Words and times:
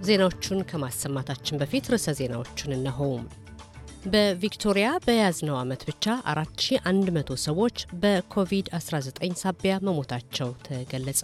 ዜናዎቹን 0.00 0.60
ከማሰማታችን 0.70 1.58
በፊት 1.60 1.88
ርዕሰ 1.92 2.08
ዜናዎቹን 2.18 2.74
እነሆ። 2.76 3.00
በቪክቶሪያ 4.06 4.90
በያዝነው 5.04 5.56
ዓመት 5.60 5.82
ብቻ 5.88 6.04
4100 6.32 7.34
ሰዎች 7.46 7.78
በኮቪድ-19 8.02 9.34
ሳቢያ 9.42 9.74
መሞታቸው 9.86 10.50
ተገለጸ። 10.66 11.22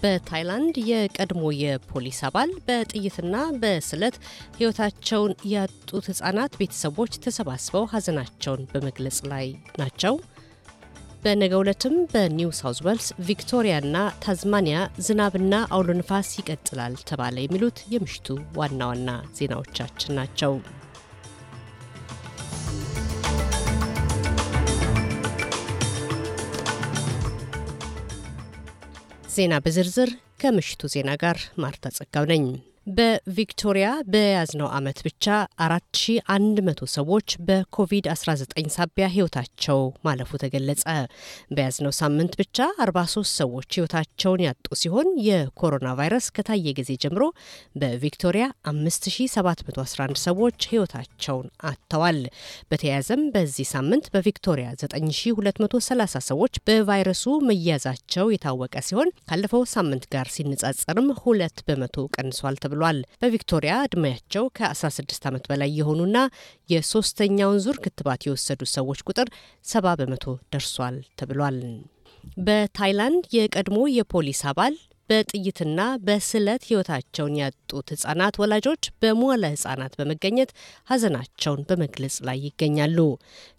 በታይላንድ 0.00 0.76
የቀድሞ 0.88 1.42
የፖሊስ 1.60 2.18
አባል 2.28 2.50
በጥይትና 2.66 3.34
በስለት 3.60 4.16
ሕይወታቸውን 4.58 5.32
ያጡት 5.52 6.06
ሕፃናት 6.10 6.54
ቤተሰቦች 6.60 7.12
ተሰባስበው 7.24 7.86
ሐዘናቸውን 7.94 8.68
በመግለጽ 8.72 9.20
ላይ 9.32 9.46
ናቸው። 9.80 10.16
በነገው 11.24 11.60
ዕለትም 11.62 11.94
በኒው 12.10 12.50
ሳውዝ 12.58 12.78
ዌልስ 12.86 13.06
ቪክቶሪያና 13.28 13.94
ታዝማኒያ 14.24 14.76
ዝናብና 15.06 15.54
አውሎ 15.74 15.90
ንፋስ 15.98 16.30
ይቀጥላል 16.38 16.96
ተባለ። 17.10 17.36
የሚሉት 17.44 17.78
የምሽቱ 17.92 18.26
ዋና 18.58 18.80
ዋና 18.90 19.08
ዜናዎቻችን 19.38 20.16
ናቸው። 20.18 20.54
ዜና 29.34 29.54
በዝርዝር 29.64 30.10
ከምሽቱ 30.42 30.92
ዜና 30.94 31.10
ጋር 31.22 31.38
ማርታ 31.62 31.94
ጸጋው 31.96 32.26
ነኝ። 32.32 32.44
በቪክቶሪያ 32.86 33.86
በያዝነው 34.12 34.68
ዓመት 34.76 34.98
ብቻ 35.06 35.26
4100 35.64 36.88
ሰዎች 36.94 37.28
በኮቪድ-19 37.46 38.42
ሳቢያ 38.74 39.06
ሕይወታቸው 39.14 39.78
ማለፉ 40.06 40.30
ተገለጸ። 40.42 40.82
በያዝነው 41.50 41.92
ሳምንት 42.00 42.34
ብቻ 42.40 42.58
43 42.86 43.30
ሰዎች 43.40 43.68
ሕይወታቸውን 43.76 44.42
ያጡ 44.46 44.66
ሲሆን 44.82 45.08
የኮሮና 45.28 45.94
ቫይረስ 46.00 46.28
ከታየ 46.36 46.74
ጊዜ 46.78 46.90
ጀምሮ 47.04 47.24
በቪክቶሪያ 47.80 48.44
5711 48.72 50.20
ሰዎች 50.26 50.60
ሕይወታቸውን 50.72 51.48
አጥተዋል። 51.70 52.20
በተያያዘም 52.70 53.24
በዚህ 53.34 53.68
ሳምንት 53.74 54.06
በቪክቶሪያ 54.14 54.68
9230 54.84 56.24
ሰዎች 56.30 56.54
በቫይረሱ 56.68 57.24
መያዛቸው 57.48 58.26
የታወቀ 58.34 58.76
ሲሆን 58.88 59.10
ካለፈው 59.24 59.64
ሳምንት 59.74 60.06
ጋር 60.14 60.28
ሲነጻጸርም 60.36 61.10
ሁለት 61.22 61.58
በመቶ 61.66 62.08
ቀንሷል 62.14 62.56
ተብሏል 62.56 62.72
ብሏል። 62.74 62.98
በቪክቶሪያ 63.22 63.74
ዕድሜያቸው 63.86 64.44
ከ16 64.58 65.28
ዓመት 65.30 65.44
በላይ 65.50 65.72
የሆኑና 65.78 66.16
የሶስተኛውን 66.68 67.60
ዙር 67.64 67.78
ክትባት 67.84 68.22
የወሰዱ 68.26 68.62
ሰዎች 68.76 69.02
ቁጥር 69.08 69.30
ሰባ 69.64 69.96
በመቶ 70.00 70.24
ደርሷል 70.52 70.98
ተብሏል። 71.20 71.58
በታይላንድ 72.40 73.24
የቀድሞ 73.36 73.78
የፖሊስ 73.96 74.42
አባል 74.50 74.74
በጥይትና 75.10 75.78
በስለት 76.06 76.62
ሕይወታቸውን 76.68 77.34
ያጡት 77.40 77.88
ህጻናት 77.94 78.34
ወላጆች 78.42 78.82
በመዋለ 79.02 79.44
ህጻናት 79.54 79.92
በመገኘት 79.98 80.50
ሀዘናቸውን 80.88 81.62
በመግለጽ 81.68 82.16
ላይ 82.28 82.38
ይገኛሉ። 82.46 82.98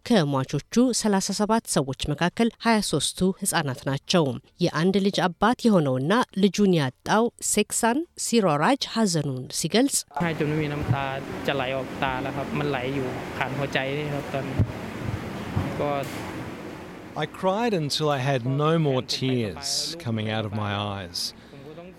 ከሟቾቹ 0.06 0.74
37 1.00 1.72
ሰዎች 1.76 2.02
መካከል 2.12 2.50
23ቱ 2.66 3.30
ህጻናት 3.42 3.82
ናቸው። 3.90 4.26
የአንድ 4.66 4.98
ልጅ 5.06 5.18
አባት 5.28 5.60
የሆነውና 5.66 6.12
ልጁን 6.44 6.74
ያጣው 6.80 7.24
ሴክሳን 7.52 8.00
ሲሮራጅ 8.26 8.84
ሀዘኑን 8.96 9.44
ሲገልጽ 9.60 9.98
I 17.18 17.26
cried 17.26 17.74
until 17.74 18.10
I 18.10 18.18
had 18.20 18.46
no 18.46 18.78
more 18.80 19.02
tears 19.02 19.70
coming 19.98 20.30
out 20.30 20.46
of 20.46 20.54
my 20.54 20.72
eyes. 20.76 21.34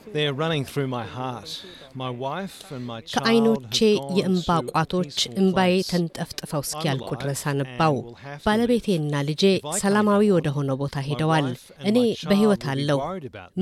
They're 0.08 0.34
running 0.34 0.64
through 0.64 0.86
my 0.88 1.04
heart. 1.08 1.50
My 1.94 2.10
wife 2.18 2.56
and 2.70 2.84
my 2.86 2.98
child 3.02 3.14
ከዓይኖቼ 3.16 3.76
የእንባ 4.18 4.48
ቋቶች 4.70 5.14
እምባዬ 5.40 5.72
ተንጠፍጥፈው 5.90 6.62
እስኪያልቁ 6.66 7.08
ድረስ 7.22 7.42
አነባው። 7.50 7.94
ባለቤቴና 8.46 9.22
ልጄ 9.28 9.42
ሰላማዊ 9.82 10.24
ወደ 10.36 10.48
ሆነው 10.56 10.78
ቦታ 10.82 11.04
ሄደዋል። 11.08 11.48
እኔ 11.90 11.98
በሕይወት 12.30 12.64
አለው፣ 12.72 13.00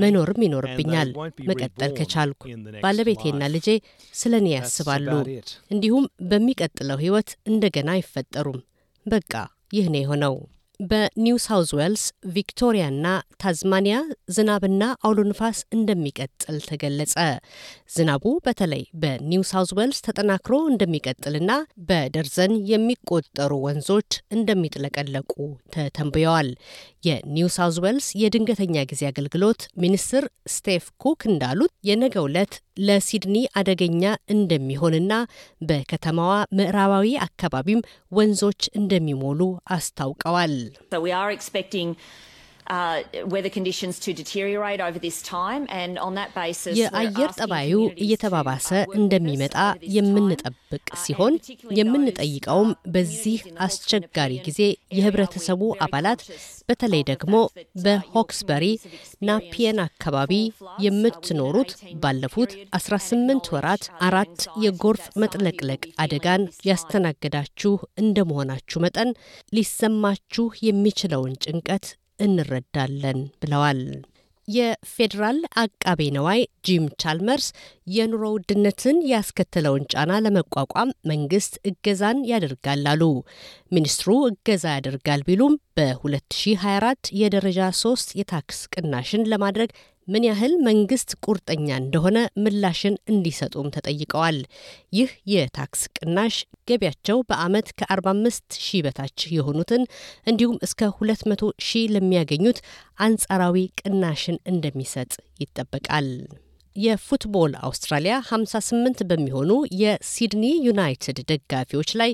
መኖርም 0.03 0.43
ይኖርብኛል 0.47 1.11
መቀጠል 1.51 1.93
ከቻልኩ። 1.99 2.43
ባለቤቴና 2.85 3.41
ልጄ 3.55 3.69
ስለ 4.13 4.33
እኔ 4.43 4.49
ያስባሉ። 4.57 5.09
እንዲሁም 5.75 6.07
በሚቀጥለው 6.31 6.99
ሕይወት 7.05 7.31
እንደገና 7.51 7.89
አይፈጠሩም። 7.97 8.59
በቃ 9.05 9.33
ይህ 9.73 9.87
ነው 9.93 10.01
የሆነው። 10.03 10.35
በኒው 10.83 11.37
ሳውዝ 11.43 11.69
ዌልስ 11.77 12.03
ቪክቶሪያና 12.33 13.05
ታዝማኒያ 13.41 13.95
ዝናብና 14.35 14.83
አውሎ 15.05 15.19
ንፋስ 15.29 15.59
እንደሚቀጥል 15.75 16.57
ተገለጸ። 16.67 17.15
ዝናቡ 17.95 18.33
በተለይ 18.45 18.83
በኒው 19.01 19.43
ሳውዝ 19.51 19.71
ዌልስ 19.79 19.99
ተጠናክሮ 20.07 20.57
እንደሚቀጥልና 20.71 21.51
በደርዘን 21.89 22.53
የሚቆጠሩ 22.71 23.51
ወንዞች 23.65 24.09
እንደሚጥለቀለቁ 24.37 25.33
ተተንብየዋል። 25.75 26.49
የኒው 27.07 27.49
ሳውዝ 27.55 27.79
ዌልስ 27.85 28.09
የድንገተኛ 28.21 28.85
ጊዜ 28.91 29.03
አገልግሎት 29.11 29.63
ሚኒስትር 29.83 30.25
ስቴፍ 30.55 30.85
ኩክ 31.03 31.21
እንዳሉት 31.31 31.73
የነገው 31.89 32.27
ዕለት 32.29 32.53
ለሲድኒ 32.77 33.37
አደገኛ 33.59 34.03
እንደሚሆንና 34.33 35.13
በከተማዋ 35.67 36.31
ምዕራባዊ 36.57 37.07
አካባቢም 37.27 37.85
ወንዞች 38.11 38.61
እንደሚሞሉ 38.79 39.41
አስታውቀዋል። 39.71 40.55
የአየር 46.79 47.31
ጠባዩ 47.39 47.73
እየተባባሰ 48.03 48.69
እንደሚመጣ 48.99 49.57
የምንጠብቅ 49.95 50.85
ሲሆን 51.03 51.33
የምንጠይቀውም 51.79 52.71
በዚህ 52.95 53.37
አስቸጋሪ 53.65 54.33
ጊዜ 54.47 54.61
የህብረተሰቡ 54.97 55.61
አባላት 55.85 56.21
በተለይ 56.69 57.03
ደግሞ 57.11 57.33
በሆክስበሪ 57.83 58.65
ናፒየን 59.29 59.79
አካባቢ 59.85 60.31
የምትኖሩት 60.85 61.71
ባለፉት 62.03 62.51
18 62.79 63.51
ወራት 63.55 63.83
አራት 64.07 64.39
የጎርፍ 64.63 65.05
መጥለቅለቅ 65.23 65.83
አደጋን 65.97 66.41
ያስተናገዳችሁ 66.69 67.73
እንደመሆናችሁ 67.97 68.79
መጠን 68.85 69.11
ሊሰማችሁ 69.53 70.47
የሚችለውን 70.67 71.37
ጭንቀት 71.45 71.85
እንረዳለን 72.19 73.21
ብለዋል። 73.41 73.81
የፌዴራል 74.47 75.37
አቃቤ 75.61 76.01
ነዋይ 76.15 76.41
ጂም 76.65 76.83
ቻልመርስ 77.01 77.47
የኑሮ 77.87 78.23
ውድነትን 78.33 78.97
ያስከተለውን 79.11 79.87
ጫና 79.93 80.19
ለመቋቋም 80.25 80.89
መንግስት 81.11 81.53
እገዛን 81.69 82.19
ያደርጋል 82.31 82.83
አሉ። 82.91 83.01
ሚኒስትሩ 83.71 84.09
እገዛ 84.29 84.65
ያደርጋል 84.75 85.23
ቢሉም 85.29 85.55
በ2024 85.77 87.11
የደረጃ 87.21 87.71
ሶስት 87.81 88.09
የታክስ 88.19 88.59
ቅናሽን 88.75 89.27
ለማድረግ 89.31 89.71
ምን 90.07 90.25
ያህል 90.27 90.53
መንግስት 90.67 91.09
ቁርጠኛ 91.25 91.67
እንደሆነ 91.81 92.17
ምላሽን 92.43 92.95
እንዲሰጡም 93.11 93.71
ተጠይቀዋል። 93.75 94.37
ይህ 94.93 95.11
የታክስ 95.31 95.83
ቅናሽ 95.97 96.35
ገቢያቸው 96.69 97.19
በአመት 97.29 97.69
ከ45 97.79 98.39
ሺህ 98.59 98.83
በታች 98.85 99.27
የሆኑትን 99.35 99.83
እንዲሁም 100.27 100.57
እስከ 100.67 100.91
200 101.01 101.51
ሺህ 101.67 101.85
ለሚያገኙት 101.95 102.59
አንጻራዊ 102.99 103.67
ቅናሽን 103.81 104.39
እንደሚሰጥ 104.53 105.11
ይጠበቃል። 105.43 106.09
የፉትቦል 106.75 107.53
አውስትራሊያ 107.65 108.15
58 108.27 109.03
በሚሆኑ 109.09 109.51
የሲድኒ 109.81 110.45
ዩናይትድ 110.65 111.19
ደጋፊዎች 111.29 111.89
ላይ 112.01 112.11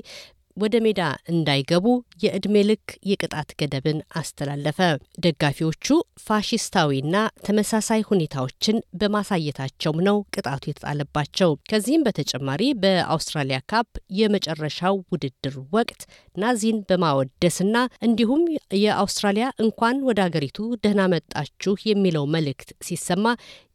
ወደ 0.56 0.76
ሜዳ 0.84 1.00
እንዳይገቡ 1.32 1.86
የዕድሜ 2.22 2.56
ልክ 2.68 2.88
የቅጣት 3.10 3.50
ገደብን 3.60 3.98
አስተላለፈ። 4.14 4.78
ደጋፊዎቹ 5.24 5.86
ፋሽስታዊና 6.26 7.14
ተመሳሳይ 7.46 8.02
ሁኔታዎችን 8.10 8.76
በማሳየታቸውም 9.00 10.02
ነው 10.08 10.18
ቅጣቱ 10.34 10.62
የተጣለባቸው። 10.68 11.52
ከዚህም 11.70 12.04
በተጨማሪ 12.06 12.62
በአውስትራሊያ 12.82 13.58
ካፕ 13.72 13.90
የመጨረሻው 14.18 14.96
ውድድር 15.12 15.56
ወቅት 15.76 16.02
ናዚን 16.36 16.78
በማወደስና 16.88 17.76
እንዲሁም 18.02 18.44
የአውስትራሊያ 18.82 19.48
እንኳን 19.64 19.98
ወደ 20.08 20.20
አገሪቱ 20.26 20.60
ደህና 20.84 21.02
መጣችሁ 21.14 21.74
የሚለው 21.86 22.26
መልእክት 22.34 22.70
ሲሰማ 22.84 23.26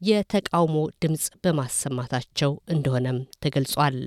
የተቃውሞ 0.07 0.75
ድምፅ 1.03 1.27
በማሰማታቸው 1.43 2.53
እንደሆነም 2.67 3.19
ተገልጿል። 3.43 3.97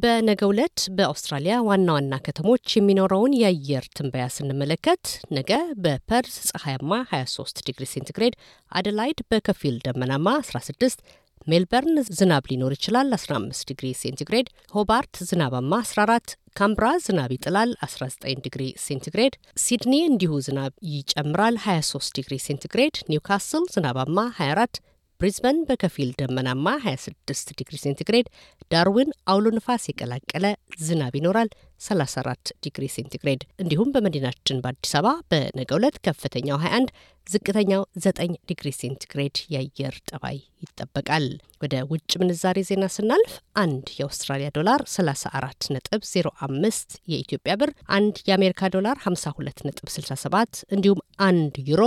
በነገው 0.00 0.50
ዕለት 0.52 0.78
በአውስትራሊያ 0.96 1.54
ዋና 1.66 1.88
ዋና 1.96 2.14
ከተሞች 2.24 2.66
የሚኖረውን 2.76 3.32
የአየር 3.40 3.84
ትንበያ 3.96 4.24
ስንመለከት 4.34 5.04
ነገ 5.36 5.52
በፐርስ 5.84 6.34
ፀሐያማ 6.50 6.90
23 7.12 7.62
ዲግሪ 7.68 7.86
ሴንቲግሬድ፣ 7.92 8.34
አደላይድ 8.72 9.20
በከፊል 9.30 9.76
ደመናማ 9.86 10.26
16 10.42 11.00
ሜልበርን 11.46 11.96
ዝናብ 12.18 12.44
ሊኖር 12.50 12.72
ይችላል 12.76 13.08
15 13.18 13.64
ዲግሪ 13.70 13.88
ሴንቲግሬድ፣ 14.02 14.46
ሆባርት 14.74 15.14
ዝናባማ 15.30 15.72
14 15.84 16.36
ካንብራ 16.60 16.86
ዝናብ 17.06 17.32
ይጥላል 17.36 17.72
19 17.86 18.44
ዲግሪ 18.46 18.66
ሴንቲግሬድ፣ 18.86 19.34
ሲድኒ 19.64 19.94
እንዲሁ 20.10 20.34
ዝናብ 20.48 20.74
ይጨምራል 20.94 21.56
23 21.66 22.12
ዲግሪ 22.18 22.36
ሴንቲግሬድ፣ 22.46 22.96
ኒውካስል 23.12 23.64
ዝናባማ 23.76 24.18
24 24.40 24.82
ብሪዝበን 25.20 25.58
በከፊል 25.68 26.10
ደመናማ 26.20 26.66
26 26.84 27.52
ዲግሪ 27.58 27.76
ሴንቲግሬድ፣ 27.84 28.26
ዳርዊን 28.72 29.10
አውሎ 29.32 29.46
ንፋስ 29.56 29.84
የቀላቀለ 29.90 30.46
ዝናብ 30.86 31.14
ይኖራል 31.18 31.48
34 31.80 32.52
ዲግሪ 32.64 32.84
ሴንቲግሬድ። 32.94 33.42
እንዲሁም 33.62 33.92
በመዲናችን 33.94 34.60
በአዲስ 34.64 34.92
አበባ 34.98 35.12
በነገው 35.30 35.78
ዕለት 35.80 35.96
ከፍተኛው 36.06 36.58
21 36.62 36.92
ዝቅተኛው 37.26 37.82
9 38.00 38.36
ዲግሪ 38.50 38.68
ሴንቲግሬድ 38.78 39.36
የአየር 39.52 39.94
ጠባይ 40.10 40.36
ይጠበቃል። 40.62 41.26
ወደ 41.62 41.74
ውጭ 41.90 42.10
ምንዛሬ 42.20 42.58
ዜና 42.68 42.84
ስናልፍ 42.96 43.32
አንድ 43.56 43.86
የአውስትራሊያ 43.96 44.48
ዶላር 44.58 44.82
34 44.92 45.68
ነጥብ 45.76 46.02
05 46.12 46.96
የኢትዮጵያ 47.12 47.54
ብር፣ 47.62 47.72
አንድ 47.96 48.16
የአሜሪካ 48.28 48.70
ዶላር 48.76 48.98
52 49.06 49.66
ነጥብ 49.68 49.88
67 49.96 50.62
እንዲሁም 50.70 51.00
አንድ 51.28 51.54
ዩሮ 51.70 51.82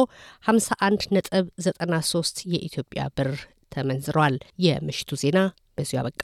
51 0.50 1.10
ነጥብ 1.18 1.48
93 1.64 2.46
የኢትዮጵያ 2.54 3.04
ብር 3.18 3.32
ተመንዝረዋል። 3.72 4.38
የምሽቱ 4.60 5.12
ዜና 5.24 5.40
በዚሁ 5.78 6.00
አበቃ። 6.02 6.24